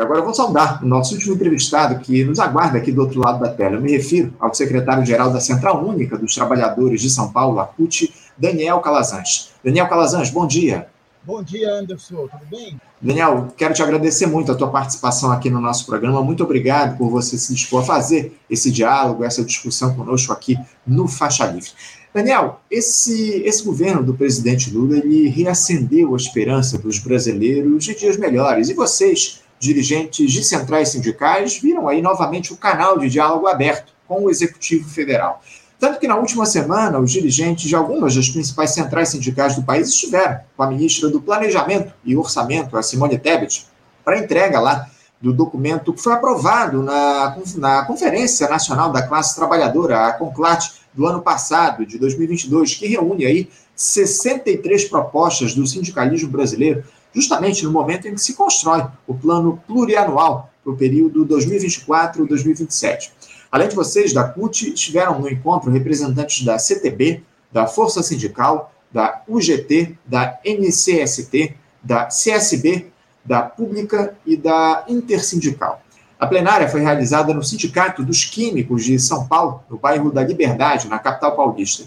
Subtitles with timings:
[0.00, 3.38] Agora eu vou saudar o nosso último entrevistado que nos aguarda aqui do outro lado
[3.38, 3.76] da tela.
[3.76, 8.12] Eu me refiro ao secretário-geral da Central Única dos Trabalhadores de São Paulo, a CUT,
[8.36, 9.50] Daniel Calazans.
[9.62, 10.88] Daniel Calazans, bom dia.
[11.22, 12.26] Bom dia, Anderson.
[12.28, 12.80] Tudo bem?
[12.98, 16.22] Daniel, quero te agradecer muito a tua participação aqui no nosso programa.
[16.22, 21.06] Muito obrigado por você se dispor a fazer esse diálogo, essa discussão conosco aqui no
[21.06, 21.70] Faixa Livre.
[22.12, 28.16] Daniel, esse, esse governo do presidente Lula ele reacendeu a esperança dos brasileiros de dias
[28.16, 28.68] melhores.
[28.68, 34.24] E vocês, dirigentes de centrais sindicais, viram aí novamente o canal de diálogo aberto com
[34.24, 35.42] o Executivo Federal.
[35.78, 39.88] Tanto que na última semana, os dirigentes de algumas das principais centrais sindicais do país
[39.88, 43.66] estiveram com a ministra do Planejamento e Orçamento, a Simone Tebet,
[44.04, 50.06] para entrega lá do documento que foi aprovado na, na Conferência Nacional da Classe Trabalhadora,
[50.06, 56.84] a CONCLAT, do ano passado, de 2022, que reúne aí 63 propostas do sindicalismo brasileiro,
[57.14, 63.10] justamente no momento em que se constrói o plano plurianual para o período 2024-2027.
[63.50, 69.22] Além de vocês, da CUT, estiveram no encontro representantes da CTB, da Força Sindical, da
[69.26, 72.86] UGT, da NCST, da CSB,
[73.24, 75.82] da Pública e da Intersindical.
[76.18, 80.88] A plenária foi realizada no Sindicato dos Químicos de São Paulo, no bairro da Liberdade,
[80.88, 81.84] na capital paulista.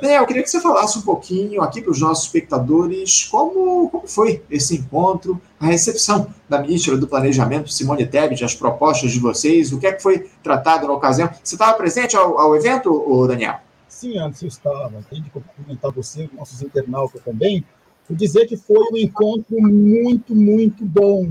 [0.00, 4.06] Daniel, eu queria que você falasse um pouquinho aqui para os nossos espectadores como, como
[4.06, 9.72] foi esse encontro, a recepção da ministra do Planejamento, Simone Tebet, as propostas de vocês,
[9.72, 11.30] o que é que foi tratado na ocasião.
[11.42, 13.60] Você estava presente ao, ao evento, Daniel?
[13.88, 14.92] Sim, antes eu estava.
[15.08, 17.64] Tenho que cumprimentar você, nossos internautas também,
[18.06, 21.30] por dizer que foi um encontro muito, muito bom,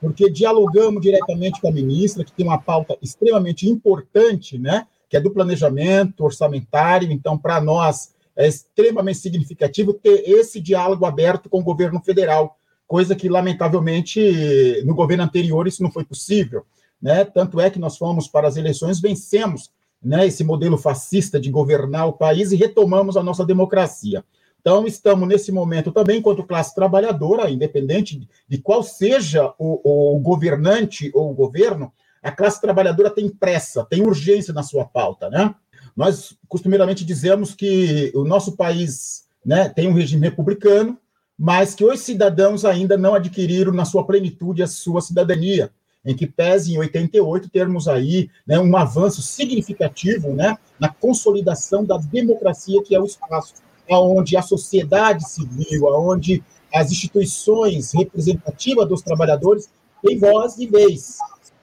[0.00, 4.86] porque dialogamos diretamente com a ministra, que tem uma pauta extremamente importante, né?
[5.08, 7.10] Que é do planejamento orçamentário.
[7.10, 12.56] Então, para nós, é extremamente significativo ter esse diálogo aberto com o governo federal,
[12.86, 16.64] coisa que, lamentavelmente, no governo anterior isso não foi possível.
[17.00, 17.24] Né?
[17.24, 19.70] Tanto é que nós fomos para as eleições, vencemos
[20.02, 24.24] né, esse modelo fascista de governar o país e retomamos a nossa democracia.
[24.60, 31.10] Então, estamos nesse momento também, enquanto classe trabalhadora, independente de qual seja o, o governante
[31.14, 31.92] ou o governo,
[32.22, 35.54] a classe trabalhadora tem pressa, tem urgência na sua pauta, né?
[35.96, 40.98] Nós costumeiramente dizemos que o nosso país né, tem um regime republicano,
[41.36, 45.70] mas que os cidadãos ainda não adquiriram na sua plenitude a sua cidadania,
[46.04, 51.96] em que pese em 88 termos aí né, um avanço significativo né, na consolidação da
[51.96, 53.54] democracia, que é o espaço
[53.88, 56.42] onde a sociedade civil, onde
[56.74, 59.68] as instituições representativas dos trabalhadores
[60.02, 61.16] têm voz e vez.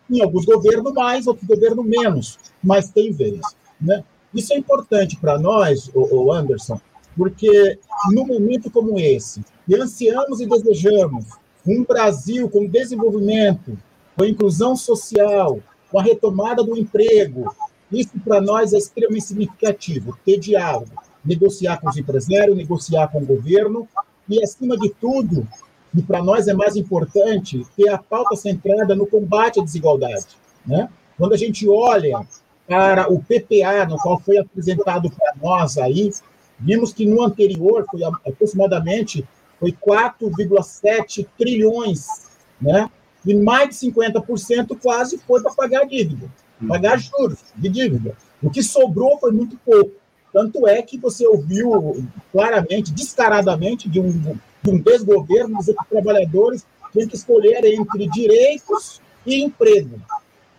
[0.10, 3.42] Em alguns governos mais, outros governos menos, mas tem vez.
[3.80, 4.04] Né?
[4.34, 6.80] Isso é importante para nós, o Anderson,
[7.16, 7.80] porque
[8.12, 11.26] num momento como esse, que ansiamos e desejamos
[11.66, 13.78] um Brasil com desenvolvimento,
[14.16, 17.56] com inclusão social, com a retomada do emprego,
[17.92, 20.92] isso para nós é extremamente significativo, ter diálogo,
[21.24, 23.88] negociar com os empresários, negociar com o governo
[24.28, 25.48] e, acima de tudo,
[25.96, 30.28] e para nós é mais importante ter a pauta centrada no combate à desigualdade.
[30.66, 30.90] Né?
[31.18, 32.26] Quando a gente olha
[32.68, 36.12] para o PPA, no qual foi apresentado para nós aí,
[36.60, 39.26] vimos que no anterior foi aproximadamente
[39.60, 42.06] foi 4,7 trilhões,
[42.62, 42.90] né?
[43.26, 46.30] E mais de 50% quase foi para pagar dívida,
[46.68, 48.16] pagar juros de dívida.
[48.44, 49.92] O que sobrou foi muito pouco.
[50.32, 57.08] Tanto é que você ouviu claramente, descaradamente, de um, de um desgoverno, os trabalhadores têm
[57.08, 60.02] que escolher entre direitos e emprego.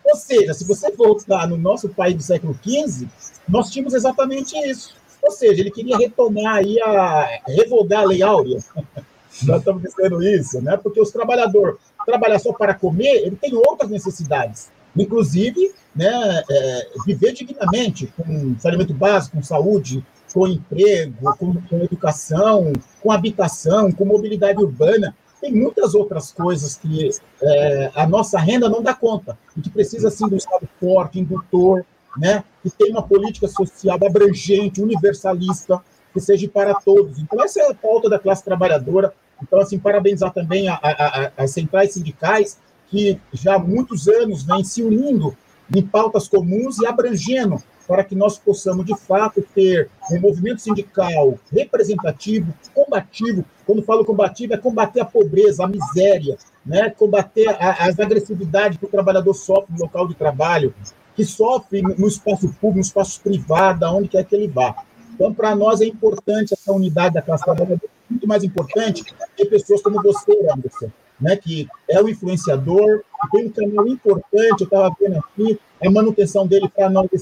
[0.05, 3.09] Ou seja, se você voltar no nosso país do século XV,
[3.49, 4.95] nós tínhamos exatamente isso.
[5.23, 8.59] Ou seja, ele queria retomar aí a revogar a lei áurea.
[9.43, 10.77] nós estamos dizendo isso, né?
[10.77, 17.33] Porque os trabalhadores trabalhar só para comer, ele tem outras necessidades inclusive né, é, viver
[17.33, 20.05] dignamente, com saneamento básico, com saúde,
[20.37, 22.71] com emprego, com, com, educação,
[23.03, 25.17] com habitação, com mobilidade urbana.
[25.41, 27.09] Tem muitas outras coisas que
[27.41, 31.87] é, a nossa renda não dá conta e que precisa, sim, um Estado forte, indutor,
[32.19, 35.81] né, que tem uma política social abrangente, universalista,
[36.13, 37.19] que seja para todos.
[37.19, 39.15] Então, essa é a pauta da classe trabalhadora.
[39.43, 42.59] Então, assim, parabenizar também a, a, a, as centrais sindicais
[42.89, 45.35] que já há muitos anos vem se unindo
[45.75, 51.39] em pautas comuns e abrangendo para que nós possamos, de fato, ter um movimento sindical
[51.53, 53.45] representativo, combativo.
[53.65, 56.91] Quando falo combativo, é combater a pobreza, a miséria, né?
[56.91, 60.75] combater a, as agressividades que o trabalhador sofre no local de trabalho,
[61.15, 64.75] que sofre no espaço público, no espaço privado, aonde quer que ele vá.
[65.15, 67.81] Então, para nós é importante essa unidade da classe trabalhadora,
[68.11, 69.05] muito mais importante
[69.37, 70.91] que pessoas como você, Anderson,
[71.21, 73.03] né, que é o influenciador,
[73.33, 77.17] tem um canal importante, eu estava vendo aqui, a manutenção dele para nós é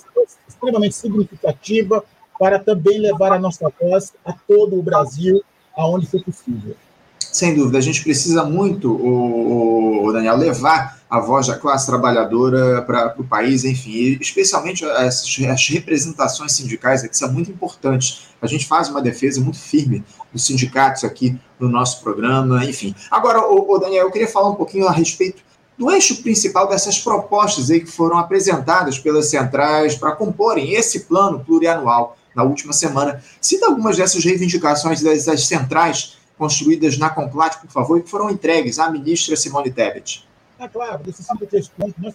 [0.49, 2.05] extremamente significativa
[2.39, 5.43] para também levar a nossa voz a todo o Brasil,
[5.77, 6.77] aonde for possível.
[7.35, 12.81] Sem dúvida, a gente precisa muito, o, o Daniel, levar a voz da classe trabalhadora
[12.83, 18.29] para o país, enfim, especialmente as, as representações sindicais aqui são muito importantes.
[18.41, 22.95] A gente faz uma defesa muito firme dos sindicatos aqui no nosso programa, enfim.
[23.11, 25.43] Agora, o, o Daniel, eu queria falar um pouquinho a respeito
[25.77, 31.45] do eixo principal dessas propostas aí que foram apresentadas pelas centrais para comporem esse plano
[31.45, 33.21] plurianual na última semana.
[33.41, 38.31] Cita algumas dessas reivindicações das, das centrais construídas na Complat, por favor, e que foram
[38.31, 40.27] entregues à ministra Simone Tebet.
[40.59, 42.15] Ah, claro, desses 53 pontos, nós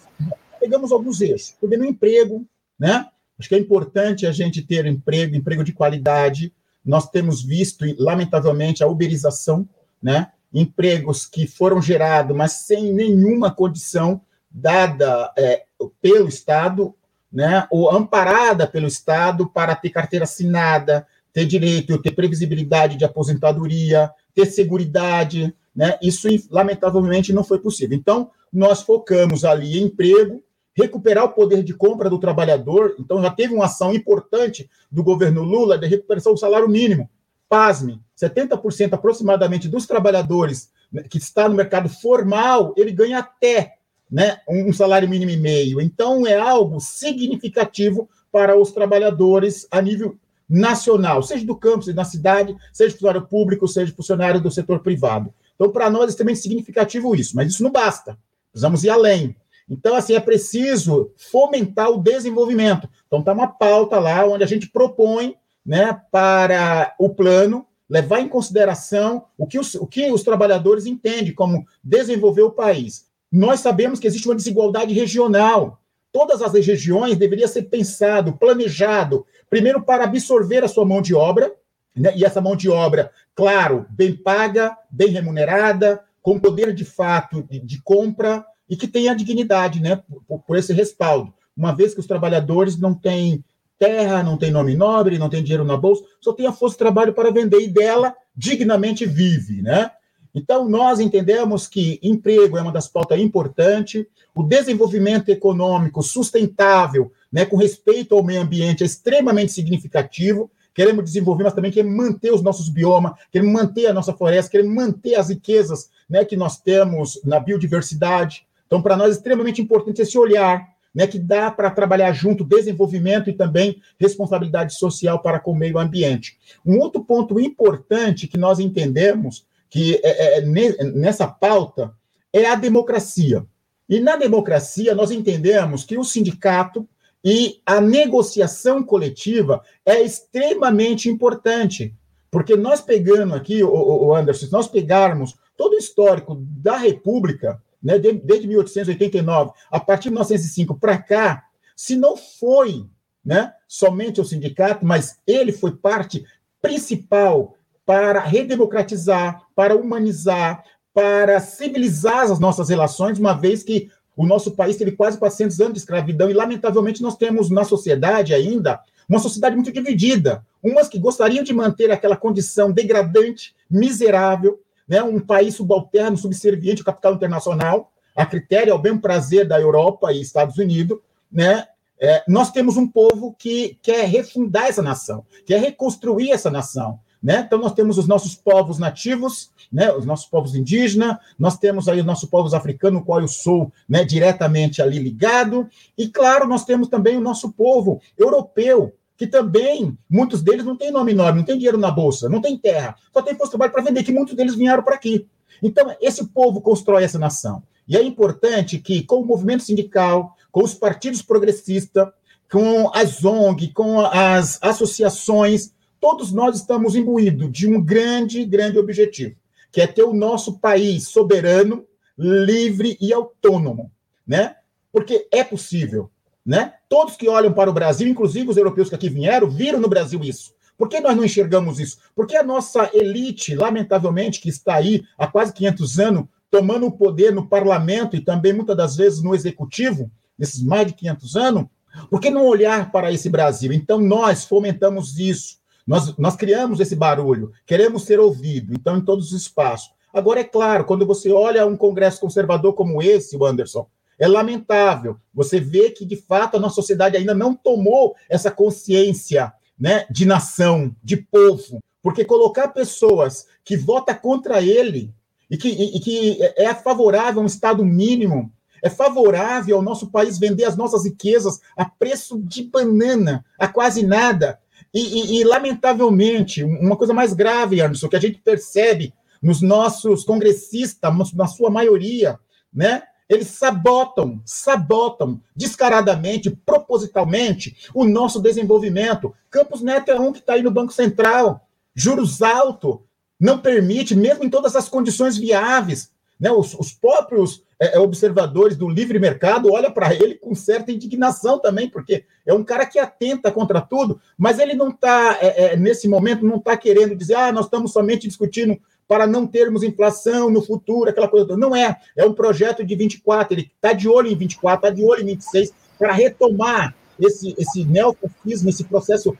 [0.58, 1.54] pegamos alguns eixos.
[1.58, 2.46] Primeiro, emprego,
[2.78, 3.06] né?
[3.38, 6.52] Acho que é importante a gente ter emprego, emprego de qualidade.
[6.84, 9.68] Nós temos visto, lamentavelmente, a uberização,
[10.02, 10.32] né?
[10.52, 14.20] Empregos que foram gerados, mas sem nenhuma condição
[14.50, 15.64] dada é,
[16.02, 16.94] pelo Estado
[17.32, 24.10] né, ou amparada pelo Estado para ter carteira assinada, ter direito, ter previsibilidade de aposentadoria,
[24.34, 25.98] ter seguridade, né?
[26.02, 27.96] Isso lamentavelmente não foi possível.
[27.96, 30.42] Então, nós focamos ali em emprego,
[30.74, 32.96] recuperar o poder de compra do trabalhador.
[32.98, 37.08] Então, já teve uma ação importante do governo Lula de recuperação do salário mínimo.
[37.48, 43.74] Pasme, 70% aproximadamente dos trabalhadores né, que está no mercado formal, ele ganha até
[44.10, 45.80] né, um salário mínimo e meio.
[45.80, 50.16] Então, é algo significativo para os trabalhadores a nível
[50.50, 55.32] nacional, seja do campo, seja na cidade, seja funcionário público, seja funcionário do setor privado.
[55.54, 58.18] Então, para nós é extremamente significativo isso, mas isso não basta.
[58.50, 59.36] Precisamos ir além.
[59.68, 62.88] Então, assim, é preciso fomentar o desenvolvimento.
[63.06, 68.28] Então, está uma pauta lá onde a gente propõe né, para o plano levar em
[68.28, 73.06] consideração o que os, o que os trabalhadores entendem como desenvolver o país.
[73.30, 75.79] Nós sabemos que existe uma desigualdade regional.
[76.12, 81.52] Todas as regiões deveria ser pensado, planejado, primeiro para absorver a sua mão de obra,
[81.94, 82.12] né?
[82.16, 87.60] e essa mão de obra, claro, bem paga, bem remunerada, com poder de fato de,
[87.60, 91.32] de compra e que tenha dignidade, né, por, por, esse respaldo.
[91.56, 93.44] Uma vez que os trabalhadores não têm
[93.78, 96.78] terra, não têm nome nobre, não têm dinheiro na bolsa, só tem a força de
[96.80, 99.90] trabalho para vender e dela dignamente vive, né?
[100.34, 107.44] Então, nós entendemos que emprego é uma das pautas importantes, o desenvolvimento econômico sustentável, né,
[107.44, 110.50] com respeito ao meio ambiente, é extremamente significativo.
[110.72, 114.74] Queremos desenvolver, mas também queremos manter os nossos biomas, queremos manter a nossa floresta, queremos
[114.74, 118.46] manter as riquezas né, que nós temos na biodiversidade.
[118.66, 123.28] Então, para nós é extremamente importante esse olhar, né, que dá para trabalhar junto desenvolvimento
[123.28, 126.36] e também responsabilidade social para com o meio ambiente.
[126.64, 130.40] Um outro ponto importante que nós entendemos que é, é,
[130.84, 131.94] nessa pauta
[132.32, 133.46] é a democracia.
[133.88, 136.86] E na democracia, nós entendemos que o sindicato
[137.24, 141.94] e a negociação coletiva é extremamente importante.
[142.30, 147.98] Porque nós pegando aqui, o Anderson, se nós pegarmos todo o histórico da República, né,
[147.98, 151.44] desde 1889, a partir de 1905 para cá,
[151.74, 152.86] se não foi
[153.24, 156.24] né, somente o sindicato, mas ele foi parte
[156.62, 157.56] principal
[157.90, 160.62] para redemocratizar, para humanizar,
[160.94, 165.72] para civilizar as nossas relações, uma vez que o nosso país teve quase 400 anos
[165.72, 170.46] de escravidão e, lamentavelmente, nós temos na sociedade ainda uma sociedade muito dividida.
[170.62, 176.86] Umas que gostariam de manter aquela condição degradante, miserável, né, um país subalterno, subserviente ao
[176.86, 181.00] capital internacional, a critério, ao bem prazer da Europa e Estados Unidos,
[181.32, 181.66] né,
[182.00, 187.00] é, nós temos um povo que quer refundar essa nação, quer reconstruir essa nação.
[187.22, 187.44] Né?
[187.46, 189.92] Então, nós temos os nossos povos nativos, né?
[189.92, 193.70] os nossos povos indígenas, nós temos aí os nossos povos africanos, no qual eu sou
[193.88, 199.98] né, diretamente ali ligado, e, claro, nós temos também o nosso povo europeu, que também,
[200.08, 203.20] muitos deles não têm nome enorme, não tem dinheiro na bolsa, não tem terra, só
[203.20, 205.26] tem posto de trabalho para vender, que muitos deles vieram para aqui.
[205.62, 207.62] Então, esse povo constrói essa nação.
[207.86, 212.08] E é importante que, com o movimento sindical, com os partidos progressistas,
[212.50, 219.36] com as ONG, com as associações, todos nós estamos imbuídos de um grande, grande objetivo,
[219.70, 221.84] que é ter o nosso país soberano,
[222.18, 223.90] livre e autônomo,
[224.26, 224.56] né?
[224.92, 226.10] Porque é possível,
[226.44, 226.74] né?
[226.88, 230.20] Todos que olham para o Brasil, inclusive os europeus que aqui vieram, viram no Brasil
[230.22, 230.52] isso.
[230.76, 231.98] Por que nós não enxergamos isso?
[232.14, 237.32] Porque a nossa elite, lamentavelmente, que está aí há quase 500 anos, tomando o poder
[237.32, 241.66] no parlamento e também muitas das vezes no executivo, nesses mais de 500 anos,
[242.08, 243.72] por que não olhar para esse Brasil?
[243.72, 245.59] Então, nós fomentamos isso.
[245.90, 249.90] Nós, nós criamos esse barulho, queremos ser ouvidos, então, em todos os espaços.
[250.14, 255.16] Agora, é claro, quando você olha um Congresso conservador como esse, o Anderson, é lamentável.
[255.34, 260.24] Você vê que, de fato, a nossa sociedade ainda não tomou essa consciência né, de
[260.24, 265.12] nação, de povo, porque colocar pessoas que votam contra ele
[265.50, 270.08] e que, e, e que é favorável a um Estado mínimo, é favorável ao nosso
[270.08, 274.60] país vender as nossas riquezas a preço de banana, a quase nada.
[274.92, 280.24] E, e, e, lamentavelmente, uma coisa mais grave, Anderson, que a gente percebe nos nossos
[280.24, 282.38] congressistas, na sua maioria,
[282.72, 283.02] né?
[283.28, 289.32] Eles sabotam, sabotam descaradamente, propositalmente, o nosso desenvolvimento.
[289.48, 292.98] Campos Neto é um que está aí no Banco Central, juros altos,
[293.38, 298.76] não permite, mesmo em todas as condições viáveis, né, os, os próprios é, é observadores
[298.76, 302.98] do livre mercado olham para ele com certa indignação também, porque é um cara que
[302.98, 307.34] atenta contra tudo, mas ele não está, é, é, nesse momento, não está querendo dizer,
[307.34, 311.56] ah, nós estamos somente discutindo para não termos inflação no futuro, aquela coisa.
[311.56, 315.04] Não é, é um projeto de 24, ele está de olho em 24, está de
[315.04, 319.36] olho em 26, para retomar esse, esse neofascismo, esse processo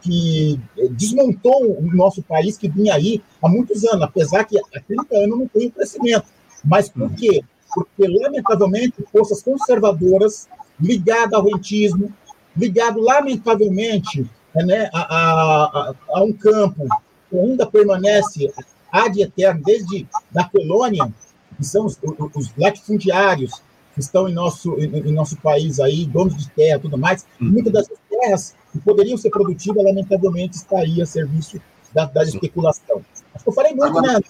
[0.00, 0.58] que
[0.92, 5.38] desmontou o nosso país, que vinha aí há muitos anos, apesar que há 30 anos
[5.38, 6.26] não tem crescimento.
[6.64, 7.42] Mas por quê?
[7.74, 10.48] Porque, lamentavelmente, forças conservadoras
[10.80, 12.12] ligadas ao rentismo,
[12.56, 16.86] ligado, lamentavelmente, né, a, a, a, um campo
[17.28, 18.52] que ainda permanece
[18.90, 21.12] ad eterno, desde da colônia,
[21.56, 21.98] que são os,
[22.34, 23.62] os latifundiários
[23.94, 27.24] que estão em nosso, em, em nosso país aí, donos de terra e tudo mais,
[27.40, 27.50] uhum.
[27.50, 31.60] muitas dessas terras que poderiam ser produtivas, lamentavelmente, estariam a serviço
[31.92, 33.02] da, da especulação.
[33.34, 34.20] Acho que eu falei muito, Agora...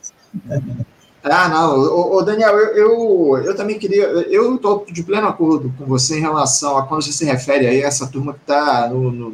[0.44, 0.86] né?
[1.22, 1.78] Ah, não.
[1.78, 4.04] Ô, Daniel, eu, eu, eu, também queria.
[4.04, 7.84] Eu estou de pleno acordo com você em relação a quando você se refere aí
[7.84, 9.30] a essa turma que está no, no,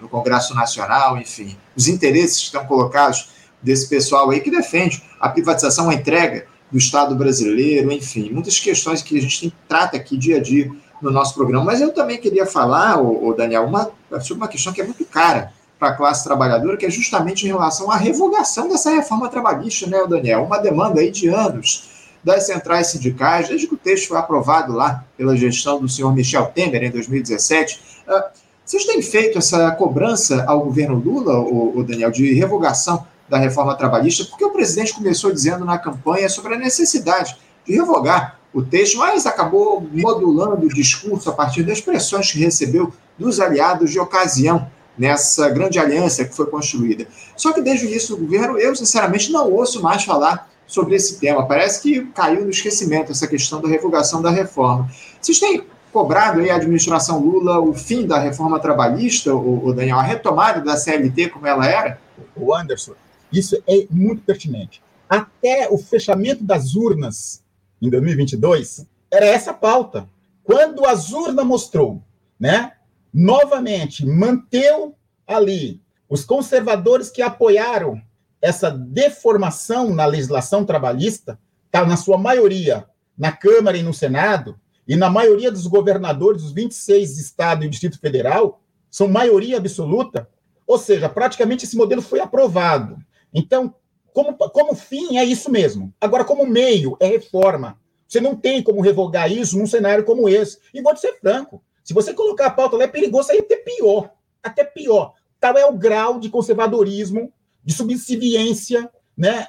[0.00, 3.28] no, Congresso Nacional, enfim, os interesses que estão colocados
[3.62, 9.02] desse pessoal aí que defende a privatização, a entrega do Estado brasileiro, enfim, muitas questões
[9.02, 10.70] que a gente tem, trata aqui dia a dia
[11.02, 11.64] no nosso programa.
[11.64, 13.90] Mas eu também queria falar, ô, Daniel, uma,
[14.20, 17.48] sobre uma questão que é muito cara para a classe trabalhadora, que é justamente em
[17.48, 20.42] relação à revogação dessa reforma trabalhista, né, Daniel?
[20.42, 21.88] Uma demanda aí de anos
[22.22, 26.46] das centrais sindicais, desde que o texto foi aprovado lá pela gestão do senhor Michel
[26.46, 27.80] Temer em 2017.
[28.08, 33.74] Uh, vocês têm feito essa cobrança ao governo Lula, o, Daniel, de revogação da reforma
[33.74, 38.98] trabalhista, porque o presidente começou dizendo na campanha sobre a necessidade de revogar o texto,
[38.98, 44.70] mas acabou modulando o discurso a partir das pressões que recebeu dos aliados de ocasião
[44.98, 47.06] nessa grande aliança que foi construída.
[47.36, 51.18] Só que desde o início do governo, eu sinceramente não ouço mais falar sobre esse
[51.18, 51.46] tema.
[51.46, 54.90] Parece que caiu no esquecimento essa questão da revogação da reforma.
[55.20, 60.02] Vocês têm cobrado aí a administração Lula o fim da reforma trabalhista, o, Daniel, a
[60.02, 61.98] retomada da CLT como ela era?
[62.36, 62.92] O Anderson,
[63.32, 64.82] isso é muito pertinente.
[65.08, 67.42] Até o fechamento das urnas
[67.80, 70.06] em 2022 era essa pauta.
[70.44, 72.02] Quando as urnas mostrou,
[72.38, 72.72] né,
[73.18, 74.94] novamente manteu
[75.26, 78.00] ali os conservadores que apoiaram
[78.40, 84.56] essa deformação na legislação trabalhista, está na sua maioria na Câmara e no Senado,
[84.86, 90.28] e na maioria dos governadores dos 26 estados e Distrito Federal, são maioria absoluta,
[90.64, 92.96] ou seja, praticamente esse modelo foi aprovado.
[93.34, 93.74] Então,
[94.14, 95.92] como, como fim, é isso mesmo.
[96.00, 97.80] Agora, como meio, é reforma.
[98.06, 100.58] Você não tem como revogar isso num cenário como esse.
[100.72, 104.10] E vou ser franco: se você colocar a pauta lá, é perigoso aí até pior.
[104.42, 105.14] Até pior.
[105.40, 107.32] Tal é o grau de conservadorismo,
[107.64, 109.46] de subserviência, né?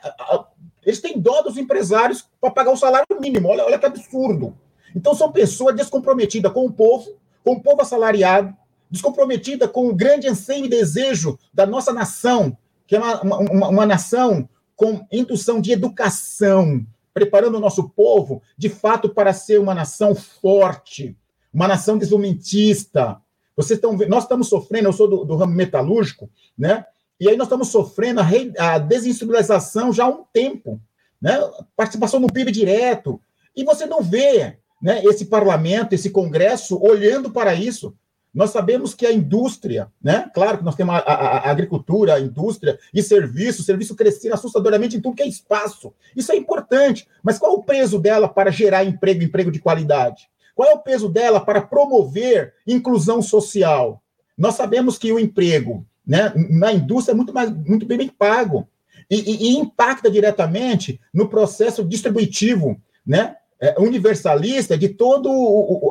[0.82, 3.50] Eles têm dó dos empresários para pagar o salário mínimo.
[3.50, 4.58] Olha, olha que absurdo.
[4.96, 7.12] Então, são pessoas descomprometidas com o povo,
[7.44, 8.56] com o povo assalariado,
[8.90, 13.86] descomprometida com o grande anseio e desejo da nossa nação, que é uma, uma, uma
[13.86, 20.16] nação com intuição de educação, preparando o nosso povo, de fato, para ser uma nação
[20.16, 21.18] forte,
[21.54, 23.18] uma nação desenvolvimentista.
[23.56, 26.86] Vocês estão nós estamos sofrendo, eu sou do, do ramo metalúrgico, né?
[27.20, 30.80] E aí nós estamos sofrendo a, re, a desindustrialização já há um tempo,
[31.22, 31.38] né?
[31.76, 33.20] Participação no PIB direto.
[33.56, 37.94] E você não vê né, esse parlamento, esse congresso olhando para isso.
[38.34, 40.30] Nós sabemos que a indústria, né?
[40.34, 44.96] Claro que nós temos a, a, a agricultura, a indústria e serviço, serviço crescer assustadoramente
[44.96, 45.94] em tudo que é espaço.
[46.16, 50.30] Isso é importante, mas qual o peso dela para gerar emprego, emprego de qualidade?
[50.60, 54.04] Qual é o peso dela para promover inclusão social?
[54.38, 58.68] Nós sabemos que o emprego né, na indústria é muito, mais, muito bem pago
[59.10, 65.30] e, e, e impacta diretamente no processo distributivo né, é, universalista de toda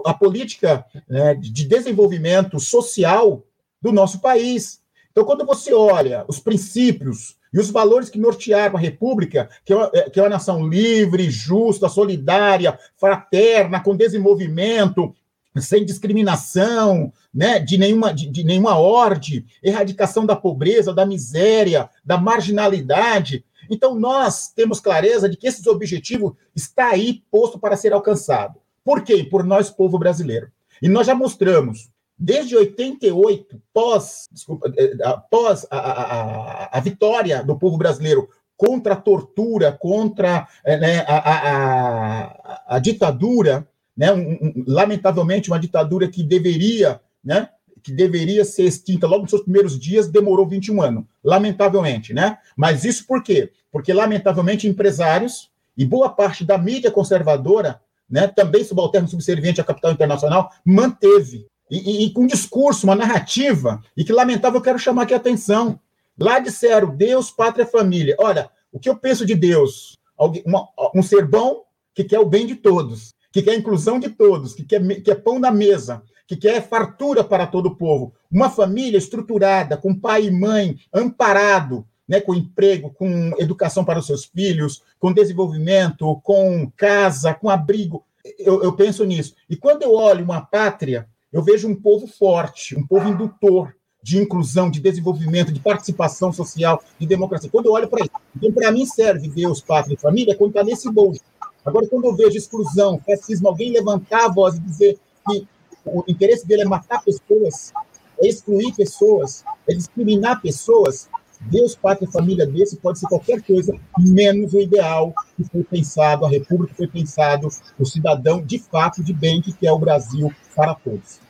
[0.04, 3.46] a política né, de desenvolvimento social
[3.80, 4.82] do nosso país.
[5.10, 9.76] Então, quando você olha os princípios E os valores que nortearam a República, que é
[9.76, 15.14] uma, é, que é uma nação livre, justa, solidária, fraterna, com desenvolvimento,
[15.56, 22.18] sem discriminação, né, de nenhuma de, de, nenhuma ordem, erradicação da pobreza, da miséria, da
[22.18, 23.44] marginalidade.
[23.70, 28.60] Então nós temos clareza de que esse objetivo está aí posto para ser alcançado.
[28.84, 29.24] Por quê?
[29.24, 30.50] Por nós povo brasileiro.
[30.80, 37.56] E nós já mostramos desde 88, pós, desculpa, é, após a, a, a, vitória do
[37.56, 44.64] povo brasileiro contra a tortura, contra é, né, a, a, a, ditadura, né, um, um,
[44.66, 47.50] lamentavelmente uma ditadura que deveria, né,
[47.82, 52.38] que deveria ser extinta logo nos seus primeiros dias, demorou 21 anos, lamentavelmente, né?
[52.56, 53.52] Mas isso por quê?
[53.70, 59.92] Porque lamentavelmente empresários e boa parte da mídia conservadora, né, também subalterno subserviente à capital
[59.92, 65.02] internacional, manteve e, e, com um discurso, uma narrativa, e que lamentável eu quero chamar
[65.02, 65.78] aqui a atenção.
[66.18, 68.16] Lá disseram Deus, pátria, família.
[68.18, 69.96] Olha, o que eu penso de Deus?
[70.44, 71.62] Uma, um ser bom
[71.94, 75.10] que quer o bem de todos, que quer a inclusão de todos, que quer, que
[75.10, 78.12] é pão na mesa, que quer fartura para todo o povo.
[78.30, 84.06] Uma família estruturada, com pai e mãe, amparado, né, com emprego, com educação para os
[84.06, 88.04] seus filhos, com desenvolvimento, com casa, com abrigo.
[88.38, 89.34] Eu, eu penso nisso.
[89.48, 94.18] E quando eu olho uma pátria eu vejo um povo forte, um povo indutor de
[94.18, 97.50] inclusão, de desenvolvimento, de participação social, de democracia.
[97.50, 100.64] Quando eu olho para isso, então para mim serve Deus, pátria e família quando está
[100.64, 101.20] nesse bolso.
[101.64, 105.47] Agora, quando eu vejo exclusão, fascismo, alguém levantar a voz e dizer que
[105.85, 107.73] o interesse dele é matar pessoas,
[108.20, 111.08] é excluir pessoas, é discriminar pessoas,
[111.40, 116.25] Deus, pátria e família desse pode ser qualquer coisa, menos o ideal que foi pensado,
[116.25, 120.74] a república foi pensado, o cidadão de fato de bem que é o Brasil para
[120.74, 121.20] todos.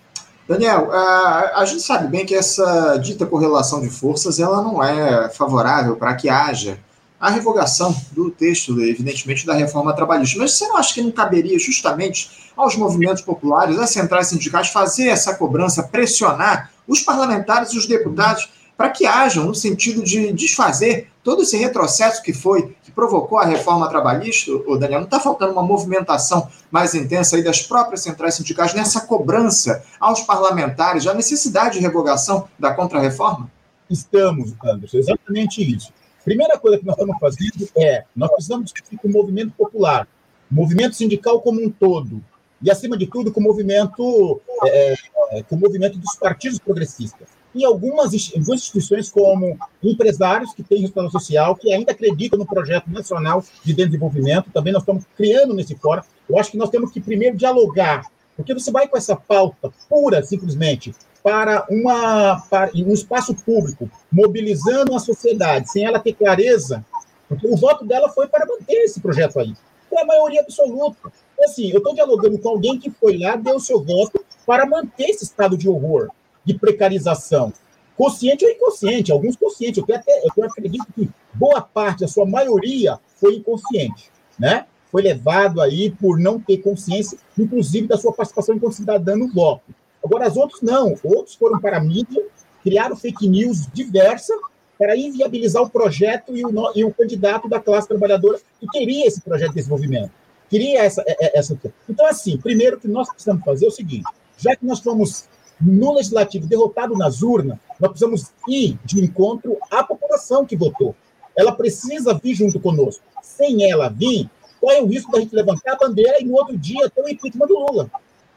[0.48, 5.96] Daniel, a, gente sabe bem que essa dita correlação de forças ela não é favorável
[5.96, 6.78] para que haja
[7.20, 10.38] a revogação do texto, evidentemente, da reforma trabalhista.
[10.38, 15.08] Mas você não acha que não caberia justamente aos movimentos populares, às centrais sindicais, fazer
[15.08, 18.48] essa cobrança, pressionar os parlamentares e os deputados
[18.78, 23.44] para que hajam no sentido de desfazer todo esse retrocesso que foi, que provocou a
[23.44, 28.36] reforma trabalhista, o Daniel, não está faltando uma movimentação mais intensa aí das próprias centrais
[28.36, 33.50] sindicais nessa cobrança aos parlamentares da necessidade de revogação da contrarreforma?
[33.90, 35.92] Estamos, Anderson, exatamente isso.
[36.24, 40.06] Primeira coisa que nós estamos fazendo é, nós precisamos discutir com o movimento popular,
[40.48, 42.22] movimento sindical como um todo,
[42.62, 44.94] e, acima de tudo, com o movimento, é,
[45.32, 51.24] é com o movimento dos partidos progressistas e algumas instituições como empresários que têm responsabilidade
[51.24, 56.02] social, que ainda acreditam no projeto nacional de desenvolvimento, também nós estamos criando nesse fórum.
[56.28, 60.22] Eu acho que nós temos que primeiro dialogar, porque você vai com essa pauta pura,
[60.22, 66.84] simplesmente, para, uma, para um espaço público, mobilizando a sociedade, sem ela ter clareza,
[67.28, 69.52] porque o voto dela foi para manter esse projeto aí.
[69.90, 71.12] Foi a maioria absoluta.
[71.42, 75.10] Assim, eu estou dialogando com alguém que foi lá, deu o seu voto para manter
[75.10, 76.08] esse estado de horror
[76.48, 77.52] de precarização.
[77.94, 79.84] Consciente ou inconsciente, alguns conscientes.
[79.86, 84.66] Eu, até, eu acredito que boa parte, a sua maioria, foi inconsciente, né?
[84.90, 89.74] Foi levado aí por não ter consciência, inclusive da sua participação enquanto cidadã no voto.
[90.02, 90.94] Agora, os outros não.
[91.04, 92.24] Outros foram para a mídia,
[92.62, 94.32] criaram fake news diversa
[94.78, 99.20] para inviabilizar o projeto e o, e o candidato da classe trabalhadora que queria esse
[99.20, 100.12] projeto de desenvolvimento.
[100.48, 101.58] Queria essa, é, é, essa.
[101.88, 104.06] Então, assim, primeiro que nós precisamos fazer é o seguinte:
[104.38, 105.28] já que nós fomos
[105.60, 110.94] no legislativo derrotado nas urnas, nós precisamos ir de encontro à população que votou.
[111.36, 113.02] Ela precisa vir junto conosco.
[113.22, 114.28] Sem ela vir,
[114.60, 117.08] qual é o risco da gente levantar a bandeira e no outro dia ter o
[117.08, 117.90] impeachment do Lula?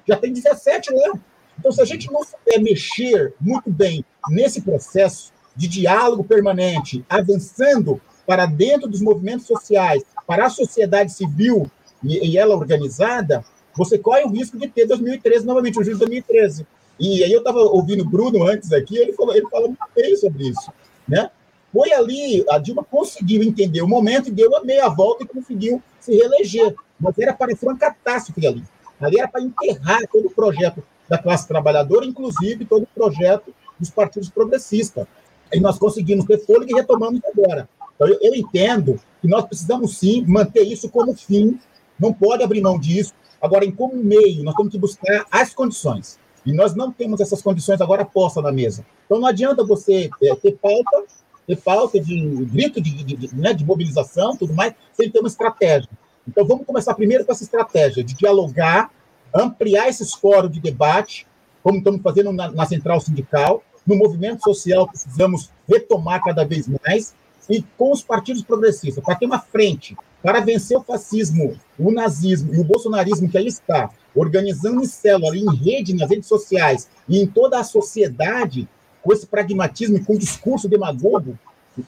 [0.07, 1.19] Já tem 17 lá.
[1.59, 8.01] Então, se a gente não souber mexer muito bem nesse processo de diálogo permanente, avançando
[8.25, 11.69] para dentro dos movimentos sociais, para a sociedade civil
[12.03, 13.43] e, e ela organizada,
[13.75, 16.65] você corre o risco de ter 2013 novamente, o julho de 2013.
[17.01, 20.15] E aí eu estava ouvindo o Bruno antes aqui, ele falou, ele falou muito bem
[20.15, 20.71] sobre isso,
[21.07, 21.31] né?
[21.73, 25.81] Foi ali, a Dilma conseguiu entender o momento e deu a meia volta e conseguiu
[25.99, 26.75] se reeleger.
[26.99, 28.63] Mas era para ser uma catástrofe ali.
[28.99, 33.89] Ali era para enterrar todo o projeto da classe trabalhadora, inclusive todo o projeto dos
[33.89, 35.07] partidos progressistas.
[35.51, 37.67] E nós conseguimos ter fôlego e retomamos agora.
[37.95, 41.59] Então, eu, eu entendo que nós precisamos sim manter isso como fim,
[41.99, 43.13] não pode abrir mão disso.
[43.41, 46.20] Agora, em como meio, nós temos que buscar as condições.
[46.45, 48.85] E nós não temos essas condições agora postas na mesa.
[49.05, 51.03] Então não adianta você é, ter pauta,
[51.45, 55.27] ter pauta de grito de, de, de, né, de mobilização, tudo mais, sem ter uma
[55.27, 55.89] estratégia.
[56.27, 58.91] Então vamos começar primeiro com essa estratégia de dialogar,
[59.33, 61.27] ampliar esses fóruns de debate,
[61.63, 67.13] como estamos fazendo na, na central sindical, no movimento social precisamos retomar cada vez mais,
[67.49, 72.53] e com os partidos progressistas, para ter uma frente, para vencer o fascismo, o nazismo
[72.53, 77.19] e o bolsonarismo que aí está, organizando em célula, em rede, nas redes sociais e
[77.19, 78.67] em toda a sociedade,
[79.01, 81.37] com esse pragmatismo e com um discurso demagogo,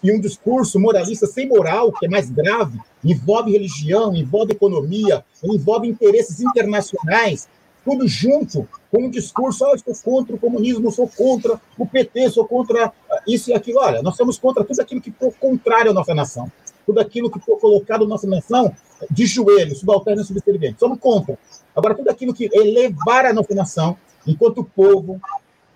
[0.02, 5.88] e um discurso moralista sem moral, que é mais grave, envolve religião, envolve economia, envolve
[5.88, 7.48] interesses internacionais,
[7.84, 12.30] tudo junto com um discurso, ah, eu sou contra o comunismo, sou contra o PT,
[12.30, 12.94] sou contra
[13.28, 13.80] isso e aquilo.
[13.80, 16.50] Olha, nós somos contra tudo aquilo que for contrário à nossa nação,
[16.86, 18.74] tudo aquilo que for colocado na nossa nação
[19.10, 20.80] de joelhos, subalterno e subserviente.
[20.80, 21.38] Somos contra.
[21.76, 25.20] Agora, tudo aquilo que elevar a nossa nação, enquanto povo,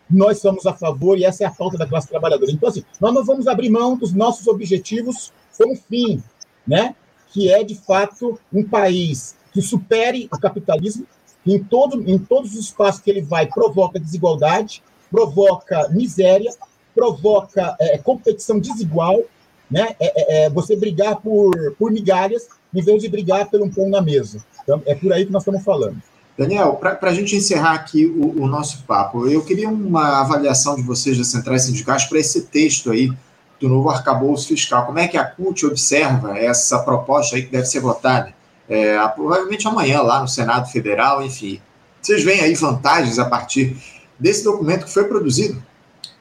[0.09, 2.51] nós somos a favor, e essa é a falta da classe trabalhadora.
[2.51, 6.23] Então, assim, nós não vamos abrir mão dos nossos objetivos como fim,
[6.65, 6.95] né?
[7.31, 11.05] que é, de fato, um país que supere o capitalismo,
[11.45, 16.51] em, todo, em todos os espaços que ele vai, provoca desigualdade, provoca miséria,
[16.93, 19.21] provoca é, competição desigual,
[19.69, 19.95] né?
[19.99, 23.89] É, é, é, você brigar por, por migalhas em vez de brigar pelo um pão
[23.89, 24.43] na mesa.
[24.63, 26.01] Então, é por aí que nós estamos falando.
[26.37, 30.83] Daniel, para a gente encerrar aqui o, o, nosso papo, eu queria uma avaliação de
[30.83, 33.11] vocês das centrais sindicais para esse texto aí
[33.59, 34.85] do novo arcabouço fiscal.
[34.85, 38.31] Como é que a CUT observa essa proposta aí que deve ser votada?
[38.69, 41.59] É, provavelmente amanhã lá no Senado Federal, enfim.
[41.99, 43.75] Vocês veem aí vantagens a partir
[44.19, 45.63] desse documento que foi produzido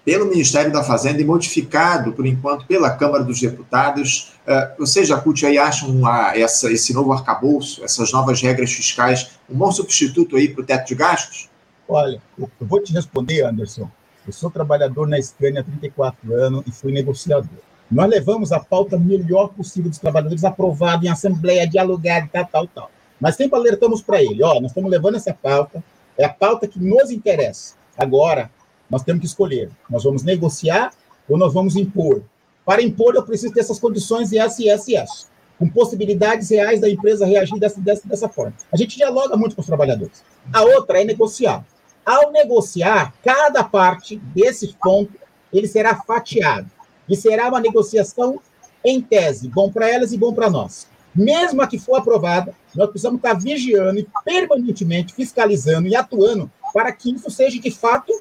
[0.07, 4.35] pelo Ministério da Fazenda e modificado, por enquanto, pela Câmara dos Deputados.
[4.47, 9.59] Uh, vocês da aí acham uma, essa, esse novo arcabouço, essas novas regras fiscais, um
[9.59, 11.49] bom substituto aí para o teto de gastos?
[11.89, 13.91] Olha, eu vou te responder, Anderson.
[14.25, 17.59] Eu sou trabalhador na Scania há 34 anos e fui negociador.
[17.91, 22.91] Nós levamos a pauta melhor possível dos trabalhadores aprovada em assembleia, dialogada, tal, tal, tal.
[23.21, 25.83] Mas sempre alertamos para ele, ó, nós estamos levando essa pauta,
[26.17, 27.75] é a pauta que nos interessa.
[27.99, 28.51] Agora,
[28.91, 29.71] nós temos que escolher.
[29.91, 30.93] Nós vamos negociar
[31.29, 32.23] ou nós vamos impor.
[32.65, 35.27] Para impor, eu preciso ter essas condições e essa, e essa, e essa.
[35.59, 38.55] Com possibilidades reais da empresa reagir dessa, dessa, dessa forma.
[38.73, 40.25] A gente dialoga muito com os trabalhadores.
[40.53, 41.65] A outra é negociar.
[42.05, 45.13] Ao negociar, cada parte desse ponto,
[45.53, 46.71] ele será fatiado.
[47.09, 48.41] E será uma negociação
[48.85, 50.87] em tese, bom para elas e bom para nós.
[51.15, 56.93] Mesmo a que for aprovada, nós precisamos estar vigiando e permanentemente fiscalizando e atuando para
[56.93, 58.13] que isso seja de fato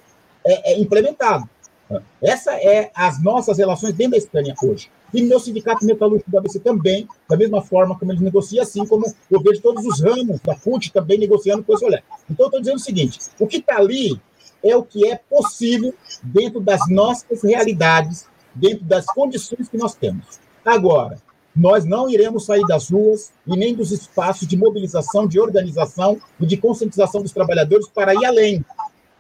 [0.45, 1.49] é, é implementado.
[2.21, 4.89] Essa é as nossas relações dentro da Espanha hoje.
[5.13, 9.05] E meu sindicato metalúrgico do ABC também, da mesma forma como ele negocia, assim como
[9.29, 12.03] eu vejo todos os ramos da CUT também negociando com esse olhar.
[12.29, 14.19] Então, eu estou dizendo o seguinte: o que está ali
[14.63, 20.39] é o que é possível dentro das nossas realidades, dentro das condições que nós temos.
[20.65, 21.17] Agora,
[21.55, 26.45] nós não iremos sair das ruas e nem dos espaços de mobilização, de organização e
[26.45, 28.65] de conscientização dos trabalhadores para ir além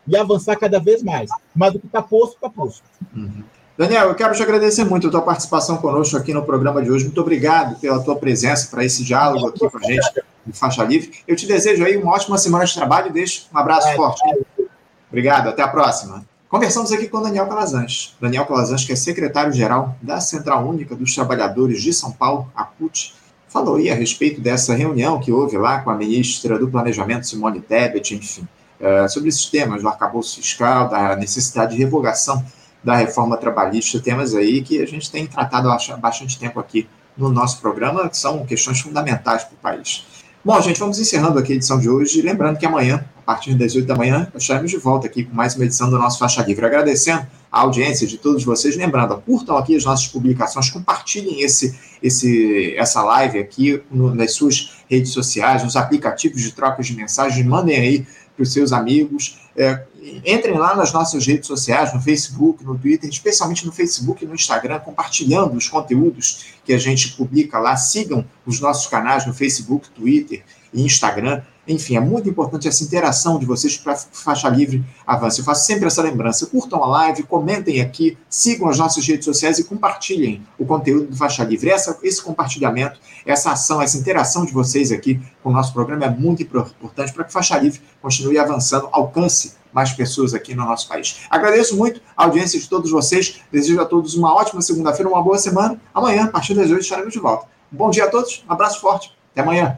[0.07, 1.29] e avançar cada vez mais.
[1.55, 2.83] Mas o que está posto, está posto.
[3.15, 3.43] Uhum.
[3.77, 7.05] Daniel, eu quero te agradecer muito a tua participação conosco aqui no programa de hoje.
[7.05, 11.11] Muito obrigado pela tua presença para esse diálogo aqui com a gente no Faixa Livre.
[11.27, 14.21] Eu te desejo aí uma ótima semana de trabalho e deixo um abraço é, forte.
[14.29, 14.63] É.
[15.09, 16.25] Obrigado, até a próxima.
[16.47, 18.15] Conversamos aqui com Daniel Calazans.
[18.21, 23.13] Daniel Calazans, que é secretário-geral da Central Única dos Trabalhadores de São Paulo, a CUT,
[23.49, 27.59] falou aí a respeito dessa reunião que houve lá com a ministra do Planejamento, Simone
[27.59, 28.47] Tebet, enfim.
[28.85, 32.45] Eh, sobre esses temas do arcabouço fiscal, da necessidade de revogação
[32.83, 37.29] da reforma trabalhista, temas aí que a gente tem tratado há bastante tempo aqui no
[37.29, 40.05] nosso programa, que são questões fundamentais para o país.
[40.43, 43.73] Bom, gente, vamos encerrando aqui a edição de hoje, lembrando que amanhã, a partir das
[43.73, 46.63] 8 da manhã, estaremos de volta aqui com mais uma edição do nosso Faixa Livre.
[46.63, 52.75] Agradecendo a audiência de todos vocês, lembrando, curtam aqui as nossas publicações, compartilhem esse, esse,
[52.77, 57.79] essa live aqui no, nas suas redes sociais, nos aplicativos de trocas de mensagens, mandem
[57.79, 59.39] aí para os seus amigos.
[59.55, 59.83] É,
[60.25, 64.35] entrem lá nas nossas redes sociais, no Facebook, no Twitter, especialmente no Facebook e no
[64.35, 67.75] Instagram, compartilhando os conteúdos que a gente publica lá.
[67.77, 70.43] Sigam os nossos canais no Facebook, Twitter
[70.73, 71.41] e Instagram.
[71.67, 75.39] Enfim, é muito importante essa interação de vocês para faixa livre avance.
[75.39, 76.45] Eu faço sempre essa lembrança.
[76.45, 81.15] Curtam a live, comentem aqui, sigam as nossas redes sociais e compartilhem o conteúdo do
[81.15, 81.69] Faixa Livre.
[81.69, 86.09] Essa, esse compartilhamento, essa ação, essa interação de vocês aqui com o nosso programa é
[86.09, 91.21] muito importante para que Faixa Livre continue avançando, alcance mais pessoas aqui no nosso país.
[91.29, 93.41] Agradeço muito a audiência de todos vocês.
[93.51, 95.79] Desejo a todos uma ótima segunda-feira, uma boa semana.
[95.93, 97.47] Amanhã, a partir das 8, estaremos de volta.
[97.69, 99.13] bom dia a todos, um abraço forte.
[99.33, 99.77] Até amanhã.